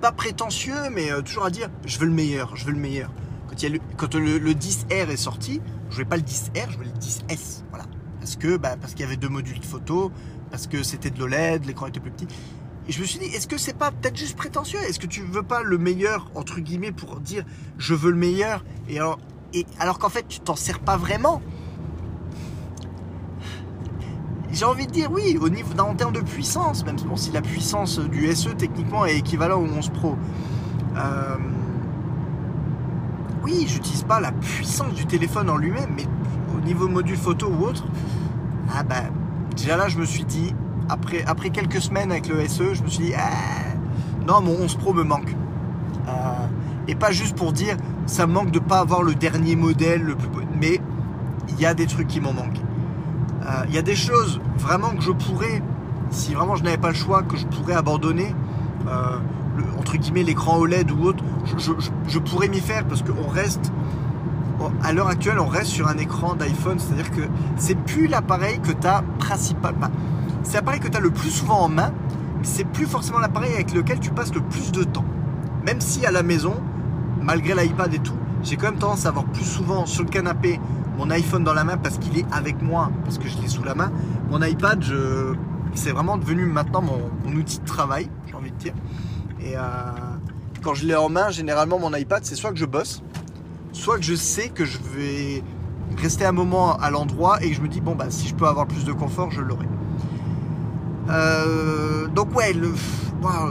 [0.00, 3.10] pas prétentieux, mais euh, toujours à dire, je veux le meilleur, je veux le meilleur.
[3.48, 6.22] Quand, il y a le, quand le, le 10R est sorti, je voulais pas le
[6.22, 7.62] 10R, je voulais le 10S.
[7.70, 7.84] Voilà.
[8.18, 10.10] Parce que bah, parce qu'il y avait deux modules de photo,
[10.50, 12.28] parce que c'était de l'OLED, l'écran était plus petit.
[12.86, 14.78] Et je me suis dit, est-ce que c'est pas peut-être juste prétentieux?
[14.80, 17.44] Est-ce que tu veux pas le meilleur, entre guillemets, pour dire
[17.78, 18.64] je veux le meilleur?
[18.88, 19.18] Et alors,
[19.54, 21.40] et alors qu'en fait, tu t'en sers pas vraiment
[24.54, 27.98] J'ai envie de dire oui, au niveau, en termes de puissance, même si la puissance
[27.98, 30.16] du SE techniquement est équivalent au 11 Pro.
[30.96, 31.36] Euh,
[33.42, 36.04] oui, j'utilise pas la puissance du téléphone en lui-même, mais
[36.56, 37.84] au niveau module photo ou autre,
[38.72, 39.02] ah bah,
[39.56, 40.54] déjà là, je me suis dit,
[40.88, 43.74] après, après quelques semaines avec le SE, je me suis dit, ah,
[44.24, 45.34] non, mon 11 Pro me manque.
[46.06, 46.12] Euh,
[46.86, 50.14] et pas juste pour dire, ça me manque de pas avoir le dernier modèle, le
[50.14, 50.80] plus beau, mais
[51.48, 52.63] il y a des trucs qui m'en manquent.
[53.46, 55.62] Euh, Il y a des choses vraiment que je pourrais,
[56.10, 58.34] si vraiment je n'avais pas le choix, que je pourrais abandonner.
[58.86, 59.18] Euh,
[59.78, 61.22] entre guillemets l'écran OLED ou autre,
[62.08, 63.72] je, pourrais m'y faire parce qu'on reste
[64.82, 67.22] à l'heure actuelle, on reste sur un écran d'iPhone, c'est-à-dire que
[67.56, 69.88] c'est plus l'appareil que tu as principalement.
[70.42, 71.92] c'est l'appareil que tu as le plus souvent en main,
[72.38, 75.04] mais c'est plus forcément l'appareil avec lequel tu passes le plus de temps.
[75.66, 76.54] Même si à la maison,
[77.22, 80.60] malgré l'iPad et tout, j'ai quand même tendance à avoir plus souvent sur le canapé
[80.96, 83.62] mon iPhone dans la main parce qu'il est avec moi, parce que je l'ai sous
[83.62, 83.90] la main.
[84.30, 84.82] Mon iPad,
[85.74, 88.74] c'est vraiment devenu maintenant mon, outil de travail, j'ai envie de dire.
[89.40, 89.60] Et euh,
[90.62, 93.02] quand je l'ai en main, généralement mon iPad, c'est soit que je bosse,
[93.72, 95.42] soit que je sais que je vais
[95.96, 98.46] rester un moment à l'endroit et que je me dis, bon, bah, si je peux
[98.46, 99.66] avoir plus de confort, je l'aurai.
[101.10, 102.72] Euh, donc ouais, le,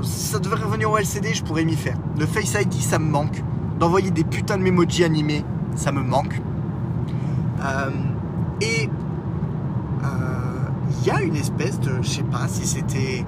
[0.03, 1.97] ça devrait revenir au LCD, je pourrais m'y faire.
[2.17, 3.43] Le Face ID, ça me manque.
[3.79, 5.43] D'envoyer des putains de memojis animés,
[5.75, 6.41] ça me manque.
[7.63, 7.89] Euh,
[8.62, 8.89] et il
[10.06, 13.26] euh, y a une espèce de, je sais pas si c'était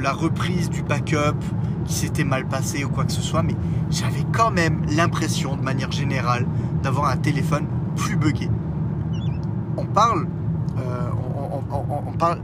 [0.00, 1.38] la reprise du backup
[1.84, 3.54] qui s'était mal passé ou quoi que ce soit, mais
[3.90, 6.46] j'avais quand même l'impression, de manière générale,
[6.82, 8.48] d'avoir un téléphone plus buggé.
[9.76, 10.26] On parle,
[10.78, 11.10] euh,
[11.52, 12.40] on, parle,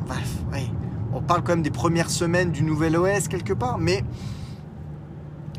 [1.12, 4.05] on parle quand même des premières semaines du nouvel OS quelque part, mais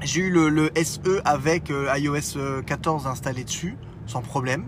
[0.03, 4.65] j'ai eu le, SE avec euh, iOS 14 installé dessus, sans problème.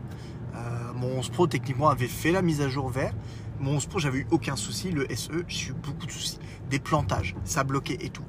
[0.94, 3.14] Mon 11 Pro techniquement avait fait la mise à jour vert.
[3.60, 4.92] Mon 11 Pro, j'avais eu aucun souci.
[4.92, 6.40] Le SE, j'ai eu beaucoup de soucis.
[6.70, 8.26] Des plantages, ça bloquait et tout.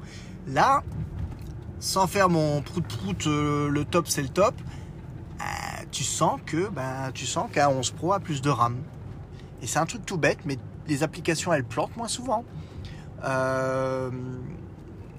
[0.47, 0.83] Là,
[1.79, 4.55] sans faire mon prout-prout, euh, le top c'est le top,
[5.41, 5.45] euh,
[5.91, 8.77] tu sens que ben, tu sens qu'un 11 Pro a plus de RAM.
[9.63, 12.45] Et c'est un truc tout bête, mais les applications elles plantent moins souvent.
[13.25, 14.11] Euh,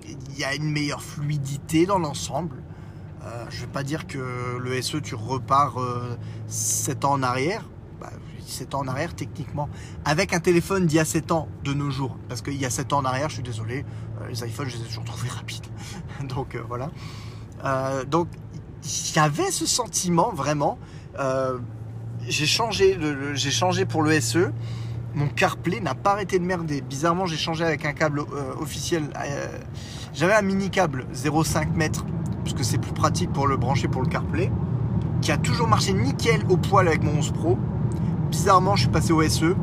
[0.07, 2.61] il y a une meilleure fluidité dans l'ensemble.
[3.49, 5.77] Je ne vais pas dire que le SE tu repars
[6.47, 7.65] 7 ans en arrière.
[8.45, 9.69] 7 bah, ans en arrière techniquement.
[10.03, 12.17] Avec un téléphone d'il y a 7 ans de nos jours.
[12.29, 13.85] Parce qu'il y a 7 ans en arrière, je suis désolé,
[14.29, 15.65] les iPhones je les ai toujours trouvés rapides.
[16.23, 16.91] donc euh, voilà.
[17.63, 18.27] Euh, donc
[18.83, 20.77] j'avais ce sentiment vraiment.
[21.19, 21.59] Euh,
[22.27, 22.97] j'ai changé,
[23.33, 24.51] j'ai changé pour le SE.
[25.13, 26.81] Mon CarPlay n'a pas arrêté de merder.
[26.81, 28.21] Bizarrement, j'ai changé avec un câble
[28.59, 29.09] officiel.
[30.13, 32.03] J'avais un mini câble 0,5 mètres,
[32.45, 34.51] puisque c'est plus pratique pour le brancher pour le CarPlay,
[35.21, 37.57] qui a toujours marché nickel au poil avec mon 11 Pro.
[38.31, 39.55] Bizarrement, je suis passé au SE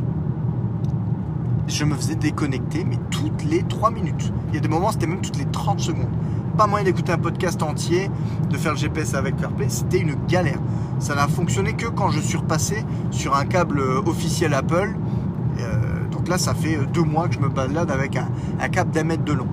[1.68, 4.32] je me faisais déconnecter, mais toutes les 3 minutes.
[4.48, 6.10] Il y a des moments, c'était même toutes les 30 secondes.
[6.56, 8.10] Pas moyen d'écouter un podcast entier,
[8.50, 10.58] de faire le GPS avec CarPlay, c'était une galère.
[10.98, 14.94] Ça n'a fonctionné que quand je suis repassé sur un câble officiel Apple.
[15.60, 18.28] Euh, donc là, ça fait deux mois que je me balade avec un,
[18.60, 19.48] un câble d'un mètre de long.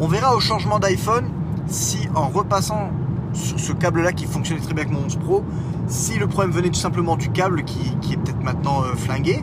[0.00, 1.30] On verra au changement d'iPhone
[1.68, 2.90] si en repassant
[3.32, 5.44] sur ce câble-là qui fonctionnait très bien avec mon 11 Pro,
[5.86, 9.42] si le problème venait tout simplement du câble qui, est peut-être maintenant euh, flingué,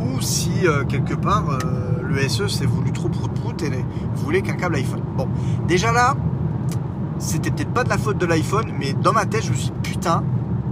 [0.00, 3.70] ou si euh, quelque part euh, le SE s'est voulu trop prout-prout et
[4.14, 5.02] voulait qu'un câble iPhone.
[5.16, 5.28] Bon,
[5.66, 6.14] déjà là,
[7.18, 9.70] c'était peut-être pas de la faute de l'iPhone, mais dans ma tête, je me suis
[9.70, 10.22] dit, putain,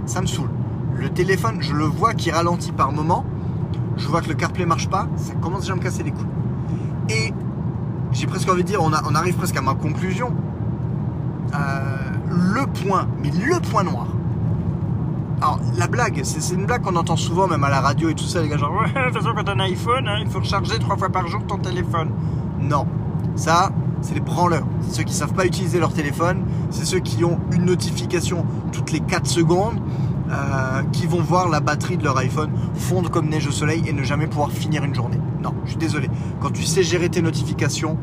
[0.05, 0.49] ça me saoule.
[0.95, 3.25] Le téléphone, je le vois qui ralentit par moment,
[3.97, 6.25] je vois que le CarPlay marche pas, ça commence déjà à me casser les couilles.
[7.09, 7.33] Et
[8.11, 10.31] j'ai presque envie de dire, on, on arrive presque à ma conclusion.
[11.53, 14.07] Le point, mais le point noir,
[15.43, 18.23] alors, la blague, c'est une blague qu'on entend souvent, même à la radio et tout
[18.23, 20.79] ça, les gars, genre, ouais, de toute quand t'as un iPhone, hein, il faut recharger
[20.79, 22.11] trois fois par jour ton téléphone.
[22.61, 22.87] Non,
[23.35, 24.65] ça, c'est les branleurs.
[24.81, 28.93] C'est ceux qui savent pas utiliser leur téléphone, c'est ceux qui ont une notification toutes
[28.93, 29.81] les 4 secondes,
[30.31, 33.91] euh, qui vont voir la batterie de leur iPhone fondre comme neige au soleil et
[33.91, 35.19] ne jamais pouvoir finir une journée.
[35.41, 36.09] Non, je suis désolé.
[36.39, 37.97] Quand tu sais gérer tes notifications,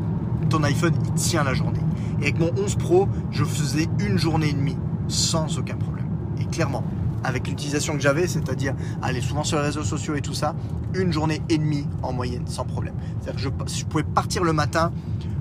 [0.49, 1.79] ton iPhone, il tient la journée.
[2.21, 6.05] Et avec mon 11 Pro, je faisais une journée et demie sans aucun problème.
[6.39, 6.83] Et clairement,
[7.23, 10.55] avec l'utilisation que j'avais, c'est-à-dire aller souvent sur les réseaux sociaux et tout ça,
[10.93, 12.93] une journée et demie en moyenne, sans problème.
[13.21, 14.91] C'est-à-dire que je, pouvais partir le matin,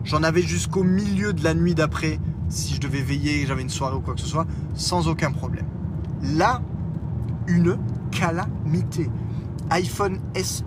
[0.05, 3.97] j'en avais jusqu'au milieu de la nuit d'après, si je devais veiller, j'avais une soirée
[3.97, 5.67] ou quoi que ce soit, sans aucun problème.
[6.23, 6.61] Là,
[7.47, 7.79] une
[8.11, 9.11] calamité.
[9.71, 10.65] iPhone SE,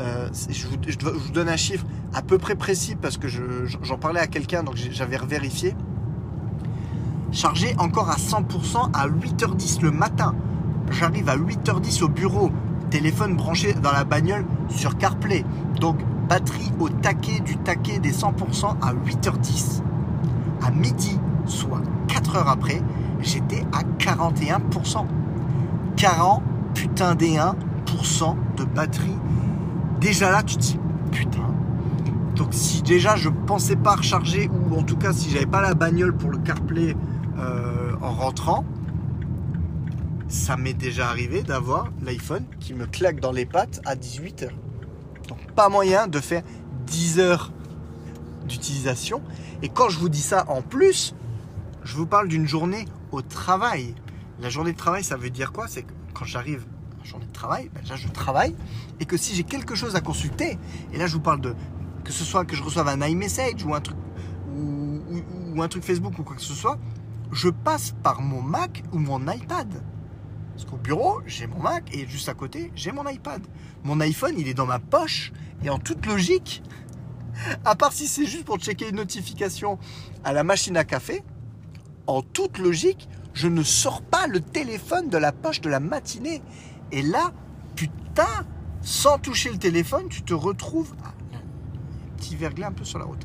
[0.00, 1.84] euh, je, vous, donne un chiffre
[2.14, 5.74] à peu près précis parce que j'en parlais à quelqu'un, donc j'avais vérifié
[7.32, 10.34] chargé encore à 100% à 8h10 le matin.
[10.90, 12.50] J'arrive à 8h10 au bureau,
[12.90, 15.44] téléphone branché dans la bagnole sur CarPlay.
[15.80, 19.82] Donc batterie au taquet du taquet des 100% à 8h10.
[20.62, 22.80] À midi, soit 4 heures après,
[23.20, 25.06] j'étais à 41%.
[25.96, 26.42] 40
[26.74, 29.16] putain des 1% de batterie.
[30.00, 30.78] Déjà là, tu te dis,
[31.10, 31.54] putain.
[32.36, 35.74] Donc si déjà je pensais pas recharger, ou en tout cas si j'avais pas la
[35.74, 36.94] bagnole pour le CarPlay
[37.38, 38.64] euh, en rentrant,
[40.28, 44.58] ça m'est déjà arrivé d'avoir l'iPhone qui me claque dans les pattes à 18 heures.
[45.26, 46.42] Donc pas moyen de faire
[46.86, 47.52] 10 heures
[48.46, 49.20] d'utilisation.
[49.62, 51.14] Et quand je vous dis ça en plus,
[51.82, 53.94] je vous parle d'une journée au travail.
[54.40, 55.66] La journée de travail, ça veut dire quoi?
[55.66, 55.84] C'est
[56.14, 56.66] quand j'arrive
[57.08, 58.54] journée de travail, ben, déjà je travaille
[59.00, 60.58] et que si j'ai quelque chose à consulter,
[60.92, 61.54] et là je vous parle de
[62.04, 63.96] que ce soit que je reçoive un iMessage ou un truc
[65.54, 66.78] ou un truc Facebook ou quoi que ce soit,
[67.32, 69.82] je passe par mon Mac ou mon iPad.
[70.52, 73.46] Parce qu'au bureau, j'ai mon Mac et juste à côté, j'ai mon iPad.
[73.84, 76.62] Mon iPhone, il est dans ma poche et en toute logique,
[77.64, 79.78] à part si c'est juste pour checker une notification
[80.24, 81.22] à la machine à café,
[82.06, 86.42] en toute logique, je ne sors pas le téléphone de la poche de la matinée.
[86.92, 87.32] Et là,
[87.76, 88.46] putain,
[88.82, 90.94] sans toucher le téléphone, tu te retrouves.
[91.04, 91.12] Ah,
[92.16, 93.24] petit verglas un peu sur la route.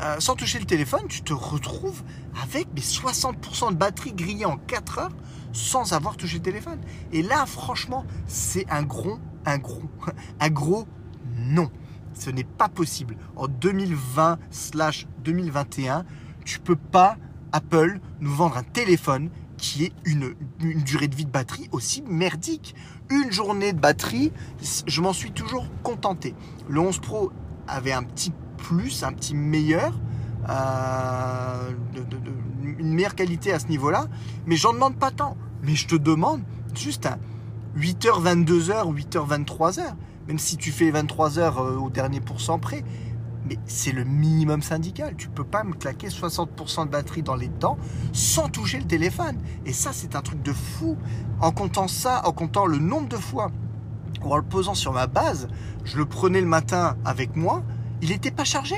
[0.00, 2.02] Euh, sans toucher le téléphone, tu te retrouves
[2.42, 5.12] avec mes 60% de batterie grillée en 4 heures
[5.52, 6.80] sans avoir touché le téléphone.
[7.12, 9.88] Et là, franchement, c'est un gros, un gros,
[10.40, 10.88] un gros
[11.36, 11.70] non.
[12.14, 13.16] Ce n'est pas possible.
[13.36, 16.04] En 2020/2021,
[16.44, 17.16] tu peux pas,
[17.52, 22.74] Apple, nous vendre un téléphone qui ait une, durée de vie de batterie aussi merdique.
[23.10, 24.32] Une journée de batterie,
[24.86, 26.34] je m'en suis toujours contenté.
[26.68, 27.32] Le 11 Pro
[27.68, 29.98] avait un petit plus, un petit meilleur,
[30.48, 31.72] euh,
[32.78, 34.06] une meilleure qualité à ce niveau-là,
[34.46, 35.36] mais j'en demande pas tant.
[35.62, 36.42] Mais je te demande
[36.74, 37.18] juste un
[37.76, 39.94] 8h, 22h, 8h, 23h,
[40.28, 42.84] même si tu fais 23h euh, au dernier pourcent près,
[43.66, 45.14] c'est le minimum syndical.
[45.16, 47.78] Tu peux pas me claquer 60% de batterie dans les dents
[48.12, 49.38] sans toucher le téléphone.
[49.66, 50.96] Et ça, c'est un truc de fou.
[51.40, 53.50] En comptant ça, en comptant le nombre de fois
[54.24, 55.48] ou en le posant sur ma base,
[55.84, 57.62] je le prenais le matin avec moi,
[58.00, 58.76] il n'était pas chargé.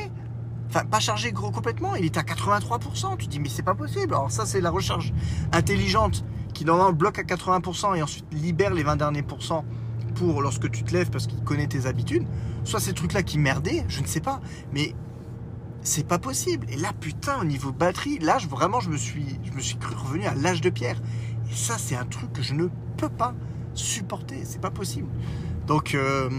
[0.69, 3.17] Enfin, pas chargé gros complètement, il était à 83%.
[3.19, 4.15] Tu dis, mais c'est pas possible.
[4.15, 5.13] Alors, ça, c'est la recharge
[5.53, 9.65] intelligente qui, normalement, bloque à 80% et ensuite libère les 20 derniers pourcents
[10.15, 12.27] pour lorsque tu te lèves parce qu'il connaît tes habitudes.
[12.65, 14.41] Soit ces trucs-là qui merdaient, je ne sais pas.
[14.73, 14.95] Mais
[15.83, 16.67] c'est pas possible.
[16.71, 19.95] Et là, putain, au niveau batterie, là, vraiment, je me suis, je me suis cru
[19.95, 21.01] revenu à l'âge de pierre.
[21.51, 23.35] Et ça, c'est un truc que je ne peux pas
[23.75, 24.43] supporter.
[24.45, 25.09] C'est pas possible.
[25.67, 26.31] Donc, euh,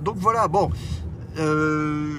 [0.00, 0.48] donc voilà.
[0.48, 0.70] Bon,
[1.38, 2.18] euh,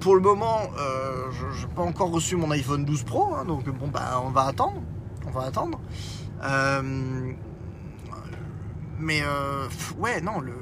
[0.00, 3.34] pour le moment, euh, je n'ai pas encore reçu mon iPhone 12 Pro.
[3.34, 4.82] hein, donc bon, bah, on va attendre.
[5.26, 5.80] On va attendre.
[8.98, 10.52] Mais euh, ouais, non, le,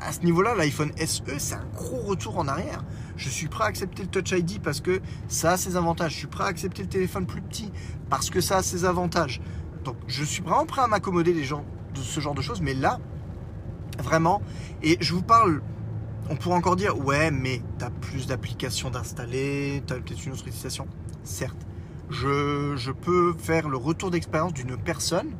[0.00, 2.84] à ce niveau-là, l'iPhone SE, c'est un gros retour en arrière.
[3.16, 6.12] Je suis prêt à accepter le Touch ID parce que ça a ses avantages.
[6.12, 7.72] Je suis prêt à accepter le téléphone plus petit
[8.10, 9.40] parce que ça a ses avantages.
[9.84, 11.64] Donc, je suis vraiment prêt à m'accommoder des gens
[11.94, 12.60] de ce genre de choses.
[12.60, 13.00] Mais là,
[13.98, 14.42] vraiment,
[14.82, 15.62] et je vous parle,
[16.28, 20.32] on pourrait encore dire, ouais, mais tu as plus d'applications d'installer, tu as peut-être une
[20.32, 20.86] autre utilisation.
[21.24, 21.66] Certes,
[22.10, 25.30] je, je peux faire le retour d'expérience d'une personne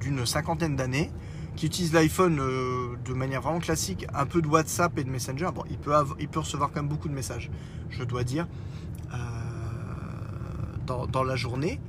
[0.00, 1.10] d'une cinquantaine d'années
[1.56, 5.48] qui utilise l'iPhone euh, de manière vraiment classique, un peu de WhatsApp et de Messenger.
[5.54, 7.50] Bon, il peut, il peut recevoir quand même beaucoup de messages,
[7.88, 8.46] je dois dire,
[9.12, 9.16] euh,
[10.86, 11.80] dans, dans la journée.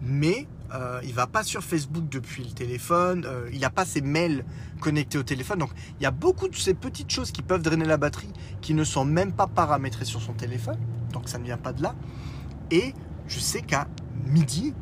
[0.00, 4.44] Mais euh, il va pas sur Facebook depuis le téléphone, il n'a pas ses mails
[4.80, 5.58] connectés au téléphone.
[5.58, 8.74] Donc il y a beaucoup de ces petites choses qui peuvent drainer la batterie qui
[8.74, 10.78] ne sont même pas paramétrées sur son téléphone.
[11.12, 11.96] Donc ça ne vient pas de là.
[12.70, 12.94] Et
[13.26, 13.88] je sais qu'à
[14.26, 14.74] midi,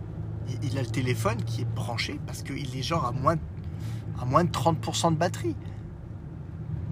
[0.63, 3.37] il- a le téléphone qui est branché parce qu'il est genre à moins,
[4.21, 5.57] à moins de 30% de batterie.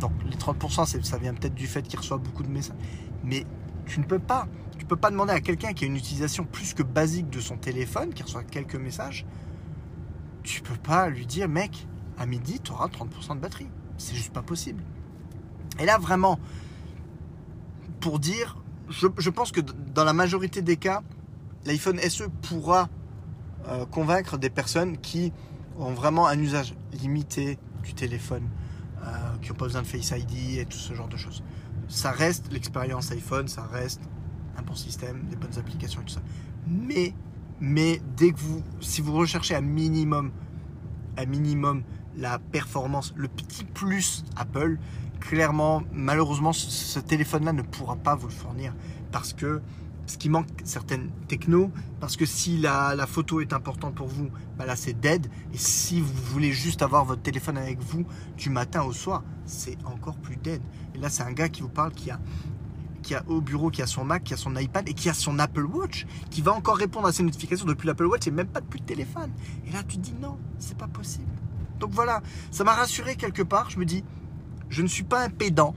[0.00, 2.76] Donc les 30%, c'est- ça vient peut-être du fait qu'il reçoit beaucoup de messages.
[3.24, 3.44] Mais
[3.86, 4.46] tu ne peux pas.
[4.78, 7.56] Tu peux pas demander à quelqu'un qui a une utilisation plus que basique de son
[7.56, 9.24] téléphone, qui reçoit quelques messages,
[10.42, 11.86] tu peux pas lui dire, mec,
[12.18, 13.68] à midi, tu auras 30% de batterie.
[13.96, 14.82] C'est juste pas possible.
[15.78, 16.40] Et là, vraiment,
[18.00, 18.56] pour dire,
[18.88, 21.02] je, je pense que dans la majorité des cas,
[21.64, 22.88] l'iPhone SE pourra
[23.68, 25.32] euh, convaincre des personnes qui
[25.78, 28.48] ont vraiment un usage limité du téléphone,
[29.02, 29.08] euh,
[29.40, 31.42] qui n'ont pas besoin de Face ID et tout ce genre de choses.
[31.88, 34.00] Ça reste l'expérience iPhone, ça reste
[34.56, 36.22] un bon système, des bonnes applications et tout ça.
[36.66, 37.14] Mais,
[37.60, 40.32] mais dès que vous, si vous recherchez un minimum,
[41.16, 41.82] un minimum
[42.16, 44.78] la performance, le petit plus Apple,
[45.20, 48.74] clairement, malheureusement, ce, téléphone-là ne pourra pas vous le fournir
[49.10, 49.60] parce que
[50.06, 54.30] ce qui manque certaines techno, parce que si la, la photo est importante pour vous,
[54.58, 55.28] bah là c'est dead.
[55.52, 58.04] Et si vous voulez juste avoir votre téléphone avec vous
[58.36, 60.60] du matin au soir, c'est encore plus dead.
[60.94, 62.20] Et là c'est un gars qui vous parle qui a
[63.02, 65.14] qui a au bureau, qui a son Mac, qui a son iPad et qui a
[65.14, 68.46] son Apple Watch, qui va encore répondre à ses notifications depuis l'Apple Watch et même
[68.46, 69.32] pas depuis le téléphone.
[69.66, 71.32] Et là tu te dis non, c'est pas possible.
[71.82, 72.22] Donc voilà,
[72.52, 73.68] ça m'a rassuré quelque part.
[73.68, 74.04] Je me dis,
[74.68, 75.74] je ne suis pas un pédant.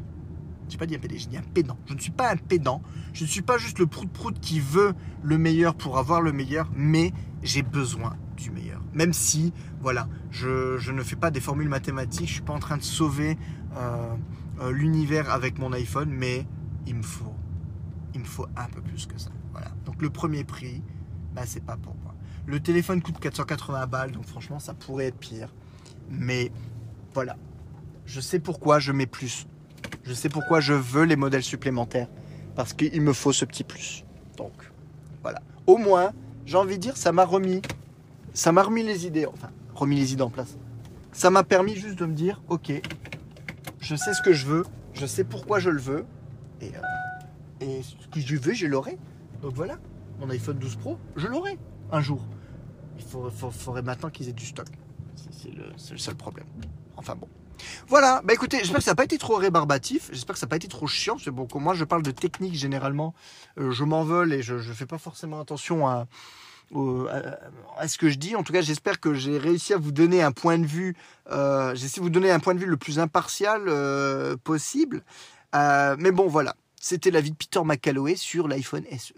[0.68, 1.78] J'ai pas dit un pédé, j'ai dit un pédant.
[1.86, 2.82] Je ne suis pas un pédant.
[3.13, 4.93] Je ne suis pas juste le prout-prout qui veut
[5.24, 7.13] le meilleur pour avoir le meilleur, mais
[7.43, 8.82] j'ai besoin du meilleur.
[8.93, 12.78] Même si, voilà, je, ne fais pas des formules mathématiques, je suis pas en train
[12.78, 13.38] de sauver
[13.78, 14.16] euh,
[14.61, 16.47] euh, l'univers avec mon iPhone, mais
[16.88, 17.36] il me faut,
[18.13, 19.30] il me faut un peu plus que ça.
[19.51, 19.72] Voilà.
[19.86, 20.82] Donc le premier prix,
[21.34, 22.16] bah, c'est pas pour moi.
[22.45, 25.53] Le téléphone coûte 480 balles, donc franchement, ça pourrait être pire.
[26.09, 26.51] Mais
[27.13, 27.38] voilà.
[28.05, 29.47] Je sais pourquoi je mets plus.
[30.05, 32.07] Je sais pourquoi je veux les modèles supplémentaires.
[32.55, 34.05] Parce qu'il me faut ce petit plus.
[34.37, 34.71] Donc,
[35.21, 35.41] voilà.
[35.65, 36.13] Au moins,
[36.45, 37.61] j'ai envie de dire, ça m'a remis.
[38.33, 39.25] Ça m'a remis les idées.
[39.25, 40.57] Enfin, remis les idées en place.
[41.11, 42.71] Ça m'a permis juste de me dire, ok,
[43.79, 44.63] je sais ce que je veux.
[44.93, 46.05] Je sais pourquoi je le veux.
[46.61, 46.71] Et,
[47.63, 48.97] euh, ce que je veux, je l'aurai.
[49.41, 49.77] Donc voilà.
[50.19, 51.57] Mon iPhone 12 Pro, je l'aurai
[51.91, 52.23] un jour.
[52.97, 54.67] Il faudrait, maintenant qu'ils aient du stock.
[55.31, 55.51] C'est
[55.91, 56.45] le seul problème.
[56.95, 57.27] Enfin bon.
[57.87, 60.49] Voilà, bah écoutez, j'espère que ça n'a pas été trop rébarbatif, j'espère que ça n'a
[60.49, 63.13] pas été trop chiant, que bon, moi je parle de technique généralement,
[63.59, 66.07] euh, je m'envole et je ne fais pas forcément attention à,
[66.71, 68.35] ce que je dis.
[68.35, 70.95] En tout cas, j'espère que j'ai réussi à vous donner un point de vue,
[71.31, 75.03] euh, j'ai de vous donner un point de vue le plus impartial euh, possible.
[75.55, 79.13] Euh, mais bon, voilà, c'était l'avis de Peter McCalloway sur l'iPhone SE.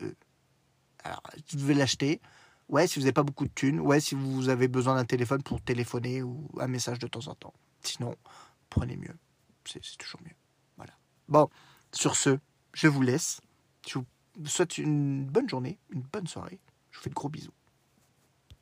[1.04, 2.22] Alors, vous devez l'acheter.
[2.70, 3.80] Ouais, si vous n'avez pas beaucoup de thunes.
[3.80, 7.36] Ouais, si vous avez besoin d'un téléphone pour téléphoner ou un message de temps en
[7.36, 7.54] temps.
[7.88, 8.16] Sinon,
[8.70, 9.16] prenez mieux.
[9.66, 10.36] C'est toujours mieux.
[10.76, 10.94] Voilà.
[11.28, 11.50] Bon,
[11.92, 12.38] sur ce,
[12.74, 13.42] je vous laisse.
[13.88, 14.06] Je vous
[14.46, 16.60] souhaite une bonne journée, une bonne soirée.
[16.92, 17.54] Je vous fais de gros bisous.